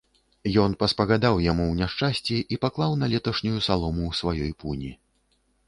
[0.61, 4.91] Ён паспагадаў яму ў няшчасці і паклаў на леташнюю салому ў сваёй пуні.